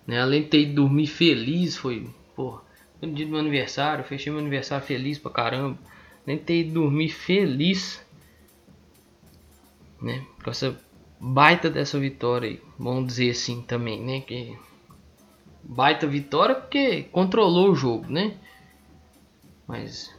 Né? 0.07 0.21
Além 0.21 0.43
de 0.43 0.49
ter 0.49 0.63
ido 0.63 0.75
dormir 0.75 1.07
feliz, 1.07 1.77
foi 1.77 2.09
porra, 2.35 2.63
no 3.01 3.13
dia 3.13 3.25
do 3.25 3.33
meu 3.33 3.41
aniversário, 3.41 4.05
fechei 4.05 4.33
meu 4.33 4.41
aniversário 4.41 4.85
feliz 4.85 5.19
pra 5.19 5.31
caramba. 5.31 5.79
Nem 6.27 6.37
ter 6.37 6.61
ido 6.61 6.75
dormir 6.75 7.09
feliz, 7.09 8.05
né? 10.01 10.25
Com 10.43 10.51
essa 10.51 10.79
baita 11.19 11.71
dessa 11.71 11.99
vitória 11.99 12.49
aí, 12.49 12.61
vamos 12.79 13.07
dizer 13.07 13.31
assim 13.31 13.63
também, 13.63 14.03
né? 14.03 14.21
Que 14.21 14.57
baita 15.63 16.07
vitória 16.07 16.55
porque 16.55 17.05
controlou 17.05 17.71
o 17.71 17.75
jogo, 17.75 18.11
né? 18.11 18.37
Mas 19.67 20.13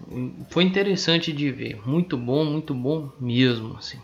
foi 0.49 0.63
interessante 0.63 1.33
de 1.33 1.51
ver. 1.51 1.85
Muito 1.85 2.17
bom, 2.17 2.45
muito 2.45 2.73
bom 2.73 3.11
mesmo. 3.19 3.75
Assim. 3.77 3.99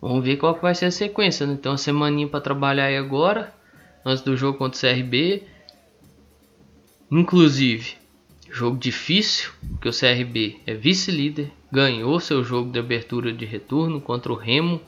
Vamos 0.00 0.24
ver 0.24 0.36
qual 0.36 0.58
vai 0.60 0.74
ser 0.74 0.86
a 0.86 0.90
sequência. 0.90 1.46
Né? 1.46 1.54
Então, 1.54 1.72
uma 1.72 1.78
semaninha 1.78 2.28
para 2.28 2.40
trabalhar 2.40 2.86
aí 2.86 2.96
agora. 2.96 3.52
Antes 4.04 4.22
do 4.22 4.36
jogo 4.36 4.58
contra 4.58 4.78
o 4.78 4.80
CRB. 4.80 5.42
Inclusive, 7.10 7.96
jogo 8.50 8.78
difícil. 8.78 9.50
Porque 9.72 9.88
o 9.88 9.92
CRB 9.92 10.60
é 10.66 10.74
vice-líder. 10.74 11.52
Ganhou 11.70 12.18
seu 12.18 12.42
jogo 12.42 12.72
de 12.72 12.78
abertura 12.78 13.32
de 13.32 13.44
retorno 13.44 14.00
contra 14.00 14.32
o 14.32 14.36
Remo 14.36 14.80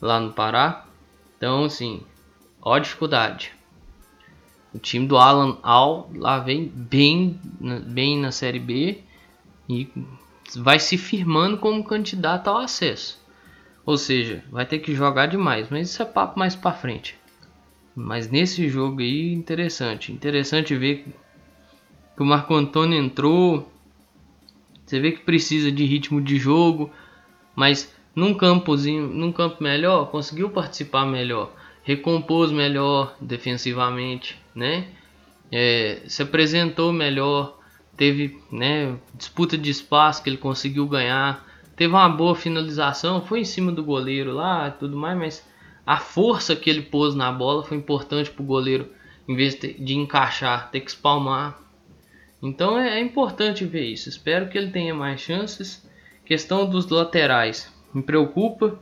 lá 0.00 0.18
no 0.18 0.32
Pará. 0.32 0.86
Então, 1.36 1.64
assim, 1.64 2.02
ó 2.60 2.78
dificuldade. 2.78 3.52
O 4.74 4.78
time 4.78 5.06
do 5.06 5.16
Alan 5.16 5.56
Al 5.62 6.10
lá 6.14 6.38
vem 6.40 6.66
bem, 6.66 7.40
bem 7.86 8.18
na 8.18 8.30
Série 8.30 8.58
B 8.58 9.02
e 9.68 9.88
vai 10.56 10.78
se 10.78 10.98
firmando 10.98 11.56
como 11.58 11.84
candidato 11.84 12.48
ao 12.48 12.58
acesso. 12.58 13.17
Ou 13.88 13.96
seja, 13.96 14.44
vai 14.50 14.66
ter 14.66 14.80
que 14.80 14.94
jogar 14.94 15.26
demais, 15.26 15.68
mas 15.70 15.88
isso 15.88 16.02
é 16.02 16.04
papo 16.04 16.38
mais 16.38 16.54
para 16.54 16.76
frente. 16.76 17.16
Mas 17.94 18.30
nesse 18.30 18.68
jogo 18.68 19.00
aí, 19.00 19.32
interessante. 19.32 20.12
Interessante 20.12 20.76
ver 20.76 21.06
que 22.14 22.22
o 22.22 22.26
Marco 22.26 22.52
Antônio 22.54 23.02
entrou. 23.02 23.72
Você 24.84 25.00
vê 25.00 25.12
que 25.12 25.20
precisa 25.20 25.72
de 25.72 25.84
ritmo 25.84 26.20
de 26.20 26.36
jogo, 26.36 26.92
mas 27.56 27.90
num 28.14 28.34
campozinho, 28.34 29.06
num 29.06 29.32
campo 29.32 29.62
melhor, 29.62 30.10
conseguiu 30.10 30.50
participar 30.50 31.06
melhor 31.06 31.50
recompôs 31.88 32.52
melhor 32.52 33.16
defensivamente, 33.18 34.38
né? 34.54 34.88
É, 35.50 36.02
se 36.06 36.22
apresentou 36.22 36.92
melhor, 36.92 37.58
teve 37.96 38.38
né, 38.52 38.94
disputa 39.14 39.56
de 39.56 39.70
espaço 39.70 40.22
que 40.22 40.28
ele 40.28 40.36
conseguiu 40.36 40.86
ganhar, 40.86 41.47
teve 41.78 41.94
uma 41.94 42.08
boa 42.08 42.34
finalização, 42.34 43.22
foi 43.22 43.40
em 43.40 43.44
cima 43.44 43.72
do 43.72 43.82
goleiro 43.82 44.34
lá, 44.34 44.70
tudo 44.70 44.96
mais, 44.96 45.16
mas 45.16 45.48
a 45.86 45.96
força 45.96 46.54
que 46.54 46.68
ele 46.68 46.82
pôs 46.82 47.14
na 47.14 47.32
bola 47.32 47.62
foi 47.62 47.78
importante 47.78 48.30
para 48.30 48.42
o 48.42 48.46
goleiro, 48.46 48.88
em 49.26 49.34
vez 49.34 49.54
de, 49.54 49.94
encaixar, 49.94 50.70
ter 50.70 50.80
que 50.80 50.90
espalmar. 50.90 51.58
Então 52.42 52.78
é, 52.78 52.98
é 52.98 53.00
importante 53.00 53.64
ver 53.64 53.86
isso. 53.86 54.08
Espero 54.08 54.48
que 54.48 54.58
ele 54.58 54.70
tenha 54.70 54.94
mais 54.94 55.20
chances. 55.20 55.88
Questão 56.24 56.68
dos 56.68 56.88
laterais 56.88 57.72
me 57.94 58.02
preocupa 58.02 58.78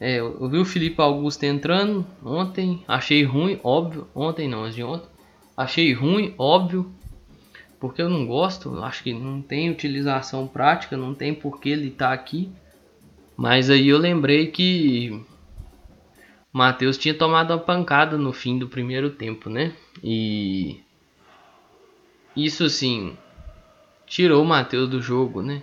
é, 0.00 0.18
eu 0.18 0.48
vi 0.48 0.56
o 0.56 0.64
Felipe 0.64 0.98
Augusto 1.02 1.44
entrando 1.44 2.06
ontem, 2.24 2.82
achei 2.88 3.22
ruim, 3.22 3.60
óbvio. 3.62 4.08
Ontem 4.14 4.48
não, 4.48 4.68
de 4.70 4.82
ontem. 4.82 5.06
Achei 5.54 5.92
ruim, 5.92 6.34
óbvio. 6.38 6.90
Porque 7.80 8.02
eu 8.02 8.10
não 8.10 8.26
gosto, 8.26 8.84
acho 8.84 9.02
que 9.02 9.14
não 9.14 9.40
tem 9.40 9.70
utilização 9.70 10.46
prática, 10.46 10.98
não 10.98 11.14
tem 11.14 11.34
por 11.34 11.58
que 11.58 11.70
ele 11.70 11.88
estar 11.88 12.08
tá 12.08 12.12
aqui. 12.12 12.52
Mas 13.34 13.70
aí 13.70 13.88
eu 13.88 13.96
lembrei 13.96 14.48
que 14.48 15.24
Matheus 16.52 16.98
tinha 16.98 17.14
tomado 17.14 17.52
uma 17.52 17.58
pancada 17.58 18.18
no 18.18 18.34
fim 18.34 18.58
do 18.58 18.68
primeiro 18.68 19.08
tempo, 19.08 19.48
né? 19.48 19.72
E 20.04 20.82
isso 22.36 22.64
assim 22.64 23.16
tirou 24.06 24.42
o 24.42 24.46
Matheus 24.46 24.88
do 24.88 25.00
jogo, 25.00 25.40
né? 25.40 25.62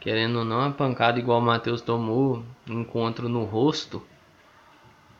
Querendo 0.00 0.40
ou 0.40 0.44
não, 0.44 0.62
a 0.62 0.70
pancada 0.70 1.18
igual 1.18 1.38
o 1.38 1.44
Matheus 1.44 1.80
tomou, 1.80 2.44
encontro 2.66 3.28
no 3.28 3.44
rosto, 3.44 4.02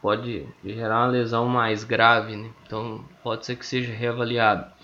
pode 0.02 0.46
gerar 0.64 1.04
uma 1.04 1.08
lesão 1.08 1.46
mais 1.46 1.84
grave, 1.84 2.34
né? 2.34 2.50
Então 2.64 3.04
pode 3.22 3.46
ser 3.46 3.56
que 3.56 3.66
seja 3.66 3.92
reavaliado. 3.92 4.75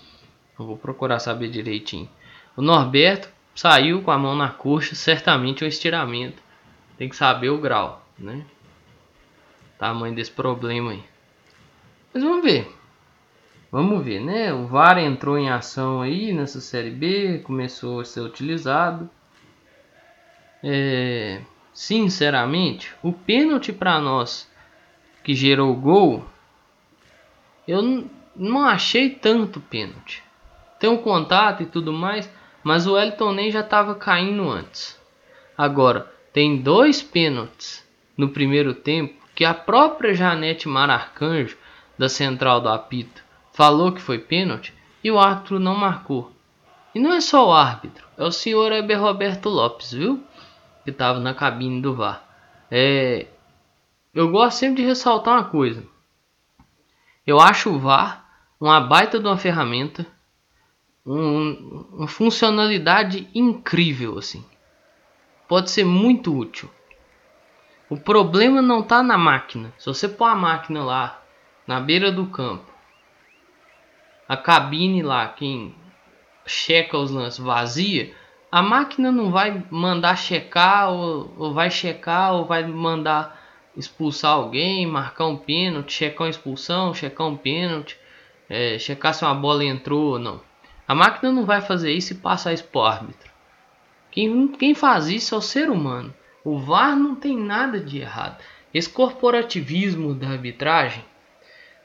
Eu 0.63 0.67
vou 0.67 0.77
procurar 0.77 1.19
saber 1.19 1.49
direitinho. 1.49 2.09
O 2.55 2.61
Norberto 2.61 3.27
saiu 3.53 4.01
com 4.01 4.11
a 4.11 4.17
mão 4.17 4.35
na 4.35 4.49
coxa, 4.49 4.95
certamente 4.95 5.63
é 5.63 5.65
um 5.65 5.69
estiramento. 5.69 6.41
Tem 6.97 7.09
que 7.09 7.15
saber 7.15 7.49
o 7.49 7.57
grau, 7.57 8.05
né? 8.17 8.45
Tamanho 9.77 10.15
desse 10.15 10.31
problema 10.31 10.91
aí. 10.91 11.03
Mas 12.13 12.23
vamos 12.23 12.43
ver. 12.43 12.73
Vamos 13.69 14.05
ver, 14.05 14.21
né? 14.21 14.53
O 14.53 14.67
VAR 14.67 14.97
entrou 14.99 15.37
em 15.37 15.49
ação 15.49 16.01
aí 16.01 16.31
nessa 16.31 16.61
série 16.61 16.91
B, 16.91 17.39
começou 17.39 17.99
a 17.99 18.05
ser 18.05 18.21
utilizado. 18.21 19.09
é, 20.63 21.41
sinceramente, 21.73 22.93
o 23.03 23.11
pênalti 23.11 23.73
para 23.73 23.99
nós 23.99 24.49
que 25.23 25.33
gerou 25.33 25.73
o 25.73 25.75
gol, 25.75 26.23
eu 27.67 28.07
não 28.35 28.65
achei 28.65 29.09
tanto 29.09 29.59
pênalti. 29.59 30.23
Tem 30.83 30.89
um 30.89 30.97
contato 30.97 31.63
e 31.63 31.65
tudo 31.65 31.93
mais, 31.93 32.29
mas 32.61 32.85
o 32.85 32.97
Elton 32.97 33.31
nem 33.31 33.49
já 33.49 33.61
estava 33.61 33.95
caindo 33.95 34.49
antes. 34.49 34.99
Agora, 35.57 36.11
tem 36.33 36.61
dois 36.61 37.01
pênaltis 37.01 37.87
no 38.17 38.27
primeiro 38.27 38.73
tempo 38.73 39.13
que 39.33 39.45
a 39.45 39.53
própria 39.53 40.13
Janete 40.13 40.67
Mararcanjo, 40.67 41.57
da 41.97 42.09
central 42.09 42.59
do 42.59 42.67
apito, 42.67 43.23
falou 43.53 43.93
que 43.93 44.01
foi 44.01 44.19
pênalti 44.19 44.73
e 45.01 45.09
o 45.09 45.17
árbitro 45.17 45.57
não 45.57 45.73
marcou. 45.73 46.33
E 46.93 46.99
não 46.99 47.13
é 47.13 47.21
só 47.21 47.47
o 47.47 47.53
árbitro, 47.53 48.05
é 48.17 48.25
o 48.25 48.29
senhor 48.29 48.73
Eber 48.73 48.99
Roberto 48.99 49.47
Lopes, 49.47 49.93
viu? 49.93 50.21
Que 50.83 50.89
estava 50.89 51.17
na 51.17 51.33
cabine 51.33 51.81
do 51.81 51.95
VAR. 51.95 52.21
É, 52.69 53.27
eu 54.13 54.29
gosto 54.29 54.57
sempre 54.57 54.81
de 54.81 54.89
ressaltar 54.89 55.35
uma 55.35 55.45
coisa. 55.45 55.81
Eu 57.25 57.39
acho 57.39 57.69
o 57.69 57.79
VAR 57.79 58.25
uma 58.59 58.81
baita 58.81 59.17
de 59.17 59.25
uma 59.25 59.37
ferramenta, 59.37 60.05
um, 61.05 61.85
uma 61.91 62.07
funcionalidade 62.07 63.27
incrível 63.33 64.17
assim. 64.17 64.45
Pode 65.47 65.69
ser 65.69 65.83
muito 65.83 66.35
útil. 66.35 66.69
O 67.89 67.97
problema 67.97 68.61
não 68.61 68.79
está 68.79 69.03
na 69.03 69.17
máquina. 69.17 69.73
Se 69.77 69.85
você 69.85 70.07
pôr 70.07 70.25
a 70.25 70.35
máquina 70.35 70.83
lá 70.83 71.21
na 71.67 71.79
beira 71.79 72.11
do 72.11 72.25
campo, 72.27 72.71
a 74.27 74.37
cabine 74.37 75.03
lá, 75.03 75.27
quem 75.27 75.75
checa 76.45 76.97
os 76.97 77.11
lances 77.11 77.37
vazia, 77.37 78.13
a 78.51 78.61
máquina 78.61 79.11
não 79.11 79.31
vai 79.31 79.63
mandar 79.69 80.17
checar 80.17 80.91
ou, 80.91 81.33
ou 81.37 81.53
vai 81.53 81.69
checar 81.69 82.33
ou 82.33 82.45
vai 82.45 82.65
mandar 82.65 83.41
expulsar 83.75 84.31
alguém, 84.31 84.85
marcar 84.85 85.25
um 85.25 85.37
pênalti, 85.37 85.93
checar 85.93 86.25
uma 86.25 86.29
expulsão, 86.29 86.93
checar 86.93 87.27
um 87.27 87.35
pênalti, 87.35 87.97
é, 88.49 88.77
checar 88.79 89.13
se 89.13 89.25
uma 89.25 89.35
bola 89.35 89.63
entrou 89.65 90.13
ou 90.13 90.19
não. 90.19 90.52
A 90.93 90.95
máquina 90.95 91.31
não 91.31 91.43
vai 91.43 91.59
fazer 91.59 91.91
isso 91.91 92.13
e 92.13 92.17
passar 92.17 92.53
isso 92.53 92.65
para 92.65 92.79
o 92.79 92.85
árbitro. 92.85 93.31
Quem, 94.11 94.47
quem 94.49 94.75
faz 94.75 95.07
isso 95.07 95.33
é 95.33 95.37
o 95.39 95.41
ser 95.41 95.71
humano. 95.71 96.13
O 96.45 96.59
VAR 96.59 96.95
não 96.95 97.15
tem 97.15 97.35
nada 97.35 97.79
de 97.79 97.97
errado. 97.97 98.37
Esse 98.71 98.89
corporativismo 98.91 100.13
da 100.13 100.29
arbitragem, 100.29 101.03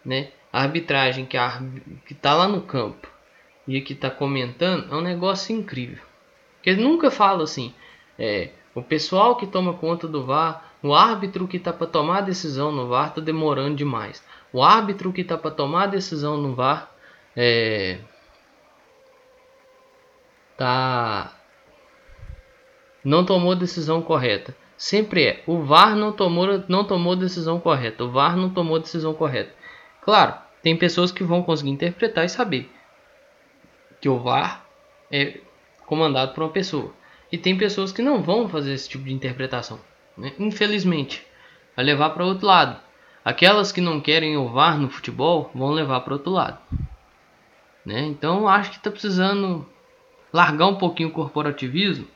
né? 0.04 0.28
A 0.52 0.60
arbitragem 0.60 1.24
que 1.24 1.38
está 2.12 2.34
lá 2.34 2.46
no 2.46 2.60
campo 2.60 3.08
e 3.66 3.80
que 3.80 3.94
está 3.94 4.10
comentando 4.10 4.92
é 4.92 4.94
um 4.94 5.00
negócio 5.00 5.56
incrível. 5.56 6.04
Porque 6.56 6.76
nunca 6.76 7.10
fala 7.10 7.44
assim, 7.44 7.72
é, 8.18 8.50
o 8.74 8.82
pessoal 8.82 9.36
que 9.36 9.46
toma 9.46 9.72
conta 9.72 10.06
do 10.06 10.26
VAR, 10.26 10.74
o 10.82 10.94
árbitro 10.94 11.48
que 11.48 11.56
está 11.56 11.72
para 11.72 11.86
tomar 11.86 12.18
a 12.18 12.20
decisão 12.20 12.70
no 12.70 12.88
VAR 12.88 13.08
está 13.08 13.22
demorando 13.22 13.74
demais. 13.74 14.22
O 14.52 14.62
árbitro 14.62 15.14
que 15.14 15.22
está 15.22 15.38
para 15.38 15.50
tomar 15.50 15.84
a 15.84 15.86
decisão 15.86 16.36
no 16.36 16.54
VAR 16.54 16.92
é, 17.34 18.00
tá 20.58 21.32
não 23.02 23.24
tomou 23.24 23.54
decisão 23.54 24.02
correta. 24.02 24.54
Sempre 24.76 25.24
é. 25.24 25.42
O 25.46 25.62
VAR 25.62 25.96
não 25.96 26.12
tomou 26.12 26.62
não 26.68 26.84
tomou 26.84 27.16
decisão 27.16 27.58
correta. 27.58 28.04
O 28.04 28.10
VAR 28.10 28.36
não 28.36 28.50
tomou 28.50 28.78
decisão 28.78 29.14
correta. 29.14 29.54
Claro, 30.02 30.34
tem 30.62 30.76
pessoas 30.76 31.10
que 31.10 31.24
vão 31.24 31.42
conseguir 31.42 31.70
interpretar 31.70 32.24
e 32.24 32.28
saber 32.28 32.70
que 34.00 34.08
o 34.08 34.18
VAR 34.18 34.66
é 35.10 35.40
comandado 35.86 36.34
por 36.34 36.42
uma 36.42 36.50
pessoa. 36.50 36.92
E 37.30 37.38
tem 37.38 37.56
pessoas 37.56 37.92
que 37.92 38.02
não 38.02 38.22
vão 38.22 38.48
fazer 38.48 38.72
esse 38.72 38.88
tipo 38.88 39.04
de 39.04 39.12
interpretação. 39.12 39.80
Né? 40.16 40.32
Infelizmente, 40.38 41.26
vai 41.76 41.84
levar 41.84 42.10
para 42.10 42.24
outro 42.24 42.46
lado. 42.46 42.80
Aquelas 43.24 43.70
que 43.70 43.80
não 43.80 44.00
querem 44.00 44.36
o 44.36 44.48
VAR 44.48 44.78
no 44.78 44.88
futebol 44.88 45.50
vão 45.54 45.70
levar 45.70 46.00
para 46.00 46.14
outro 46.14 46.32
lado. 46.32 46.58
Né? 47.84 48.06
Então 48.06 48.48
acho 48.48 48.70
que 48.70 48.76
está 48.76 48.90
precisando 48.90 49.66
largar 50.32 50.66
um 50.66 50.76
pouquinho 50.76 51.08
o 51.08 51.12
corporativismo 51.12 52.06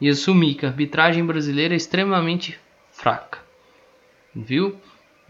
e 0.00 0.08
assumir 0.08 0.54
que 0.54 0.66
a 0.66 0.68
arbitragem 0.68 1.24
brasileira 1.24 1.74
é 1.74 1.76
extremamente 1.76 2.58
fraca. 2.90 3.38
Viu? 4.34 4.76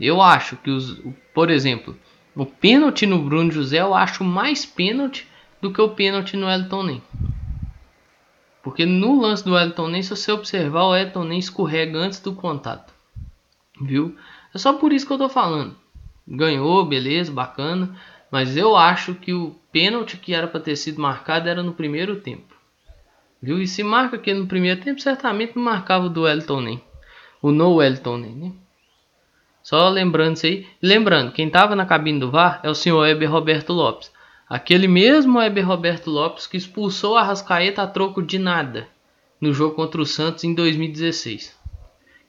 Eu 0.00 0.20
acho 0.20 0.56
que 0.56 0.70
os, 0.70 1.00
por 1.32 1.50
exemplo, 1.50 1.96
o 2.34 2.44
pênalti 2.44 3.06
no 3.06 3.22
Bruno 3.22 3.52
José 3.52 3.80
eu 3.80 3.94
acho 3.94 4.24
mais 4.24 4.66
pênalti 4.66 5.28
do 5.60 5.72
que 5.72 5.80
o 5.80 5.90
pênalti 5.90 6.36
no 6.36 6.48
Elton 6.48 6.82
Nem. 6.82 7.02
Porque 8.62 8.86
no 8.86 9.20
lance 9.20 9.44
do 9.44 9.56
Elton 9.56 9.88
Nem, 9.88 10.02
se 10.02 10.10
você 10.10 10.32
observar, 10.32 10.84
o 10.84 10.96
Elton 10.96 11.24
Nem 11.24 11.38
escorrega 11.38 11.98
antes 11.98 12.18
do 12.18 12.34
contato. 12.34 12.92
Viu? 13.80 14.16
É 14.54 14.58
só 14.58 14.72
por 14.72 14.92
isso 14.92 15.06
que 15.06 15.12
eu 15.12 15.18
tô 15.18 15.28
falando. 15.28 15.76
Ganhou, 16.26 16.84
beleza, 16.84 17.30
bacana. 17.30 17.94
Mas 18.30 18.56
eu 18.56 18.76
acho 18.76 19.14
que 19.14 19.32
o 19.32 19.54
pênalti 19.70 20.16
que 20.16 20.34
era 20.34 20.46
para 20.46 20.60
ter 20.60 20.76
sido 20.76 21.00
marcado 21.00 21.48
era 21.48 21.62
no 21.62 21.72
primeiro 21.72 22.20
tempo. 22.20 22.54
Viu? 23.40 23.60
E 23.60 23.66
se 23.66 23.82
marca 23.82 24.16
aqui 24.16 24.32
no 24.32 24.46
primeiro 24.46 24.80
tempo, 24.80 25.00
certamente 25.00 25.54
não 25.54 25.62
marcava 25.62 26.06
o 26.06 26.08
do 26.08 26.26
Elton 26.26 26.60
Nem. 26.60 26.82
O 27.42 27.52
no 27.52 27.82
Elton 27.82 28.16
Nem, 28.16 28.34
né? 28.34 28.52
Só 29.62 29.88
lembrando 29.88 30.36
isso 30.36 30.46
aí. 30.46 30.66
Lembrando, 30.80 31.32
quem 31.32 31.46
estava 31.46 31.76
na 31.76 31.86
cabine 31.86 32.20
do 32.20 32.30
VAR 32.30 32.60
é 32.62 32.70
o 32.70 32.74
senhor 32.74 33.06
Eber 33.06 33.30
Roberto 33.30 33.72
Lopes. 33.72 34.12
Aquele 34.48 34.86
mesmo 34.86 35.40
Heber 35.40 35.66
Roberto 35.66 36.10
Lopes 36.10 36.46
que 36.46 36.56
expulsou 36.56 37.16
a 37.16 37.22
Rascaeta 37.22 37.82
a 37.82 37.86
troco 37.86 38.22
de 38.22 38.38
nada 38.38 38.88
no 39.40 39.52
jogo 39.52 39.74
contra 39.74 40.00
o 40.00 40.06
Santos 40.06 40.44
em 40.44 40.54
2016. 40.54 41.54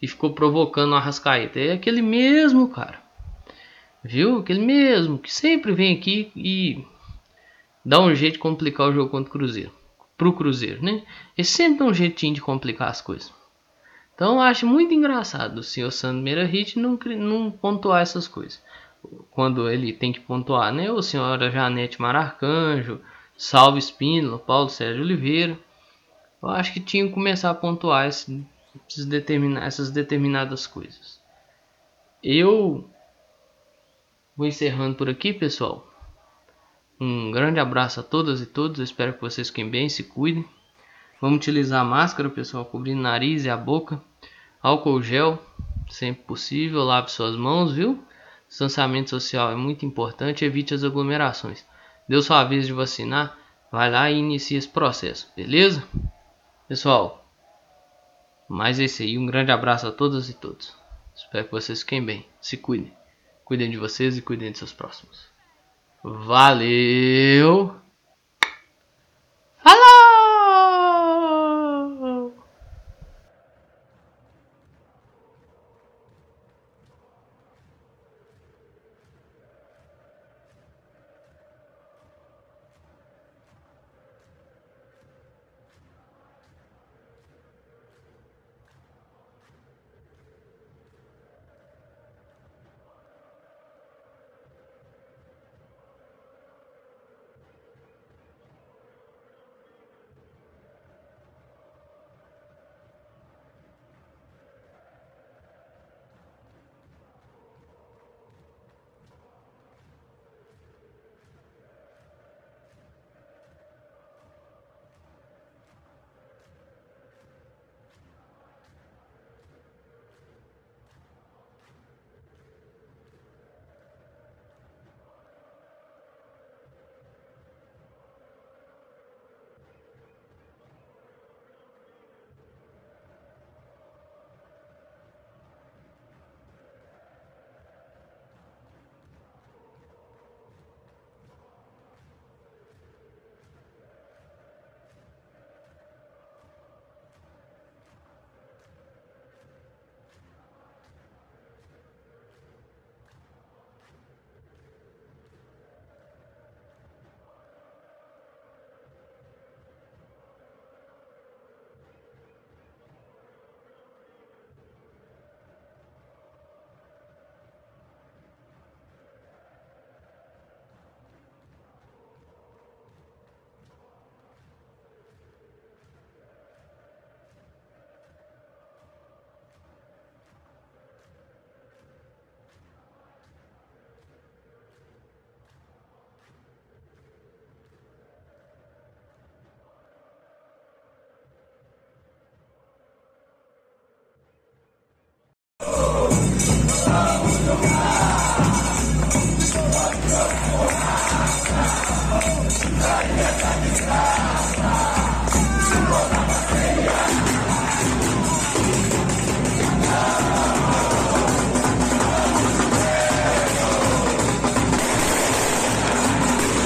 E 0.02 0.08
ficou 0.08 0.34
provocando 0.34 0.96
a 0.96 1.00
Rascaeta. 1.00 1.60
É 1.60 1.74
aquele 1.74 2.02
mesmo 2.02 2.70
cara. 2.70 3.05
Viu? 4.06 4.38
Aquele 4.38 4.64
mesmo 4.64 5.18
que 5.18 5.34
sempre 5.34 5.74
vem 5.74 5.98
aqui 5.98 6.32
e 6.36 6.86
dá 7.84 8.00
um 8.00 8.14
jeito 8.14 8.34
de 8.34 8.40
complicar 8.40 8.88
o 8.88 8.94
jogo 8.94 9.10
contra 9.10 9.30
o 9.30 9.32
Cruzeiro. 9.32 9.72
Pro 10.16 10.32
Cruzeiro, 10.32 10.84
né? 10.84 11.04
Ele 11.36 11.44
sempre 11.44 11.80
dá 11.80 11.86
um 11.86 11.94
jeitinho 11.94 12.36
de 12.36 12.40
complicar 12.40 12.90
as 12.90 13.02
coisas. 13.02 13.34
Então 14.14 14.36
eu 14.36 14.42
acho 14.42 14.68
muito 14.68 14.94
engraçado 14.94 15.58
o 15.58 15.64
senhor 15.64 15.90
Sandro 15.90 16.22
Meirahit 16.22 16.78
não, 16.78 17.00
não 17.18 17.50
pontuar 17.50 18.04
essas 18.04 18.28
coisas 18.28 18.62
quando 19.32 19.68
ele 19.68 19.92
tem 19.92 20.14
que 20.14 20.20
pontuar, 20.20 20.72
né? 20.72 20.92
O 20.92 21.02
senhora 21.02 21.50
Janete 21.50 22.00
Mararcanjo, 22.00 23.02
Salve 23.36 23.80
Espínola, 23.80 24.38
Paulo 24.38 24.70
Sérgio 24.70 25.02
Oliveira. 25.02 25.58
Eu 26.44 26.50
acho 26.50 26.72
que 26.74 26.80
tinha 26.80 27.08
que 27.08 27.14
começar 27.14 27.50
a 27.50 27.56
pontuar 27.56 28.08
esse, 28.08 28.46
essas 29.64 29.90
determinadas 29.90 30.68
coisas. 30.68 31.20
Eu 32.24 32.88
vou 34.36 34.46
encerrando 34.46 34.96
por 34.96 35.10
aqui, 35.10 35.34
pessoal. 35.34 35.88
Um 37.00 37.32
grande 37.32 37.60
abraço 37.60 38.00
a 38.00 38.04
todas 38.04 38.42
e 38.42 38.46
todos. 38.46 38.80
Eu 38.80 38.84
espero 38.84 39.14
que 39.14 39.22
vocês 39.22 39.50
fiquem 39.50 39.70
bem, 39.70 39.90
se 39.90 40.04
cuidem. 40.04 40.46
Vamos 41.22 41.38
utilizar 41.38 41.86
máscara, 41.86 42.30
pessoal, 42.30 42.66
cobrindo 42.66 43.00
o 43.00 43.04
nariz 43.04 43.46
e 43.46 43.50
a 43.50 43.58
boca. 43.58 44.02
Álcool 44.62 45.02
gel, 45.02 45.42
sempre 45.90 46.24
possível. 46.24 46.84
Lave 46.84 47.12
suas 47.12 47.36
mãos, 47.36 47.74
viu? 47.74 48.04
Distanciamento 48.48 49.10
social 49.10 49.52
é 49.52 49.56
muito 49.56 49.86
importante, 49.86 50.46
evite 50.46 50.74
as 50.74 50.84
aglomerações. 50.84 51.66
Deu 52.08 52.22
sua 52.22 52.44
vez 52.44 52.68
de 52.68 52.74
vacinar, 52.74 53.38
vai 53.72 53.90
lá 53.90 54.10
e 54.10 54.18
inicia 54.18 54.58
esse 54.58 54.70
processo, 54.70 55.32
beleza? 55.36 55.84
Pessoal, 56.68 57.26
mais 58.48 58.80
esse 58.80 59.04
aí, 59.04 59.18
um 59.18 59.26
grande 59.26 59.52
abraço 59.52 59.88
a 59.88 59.92
todas 59.92 60.30
e 60.30 60.34
todos. 60.34 60.74
Espero 61.16 61.46
que 61.46 61.52
vocês 61.52 61.82
fiquem 61.82 62.06
bem, 62.06 62.26
se 62.40 62.58
cuidem. 62.58 62.94
Cuidem 63.46 63.70
de 63.70 63.78
vocês 63.78 64.18
e 64.18 64.22
cuidem 64.22 64.52
de 64.52 64.58
seus 64.58 64.74
próximos. 64.74 65.28
Valeu! 66.04 67.85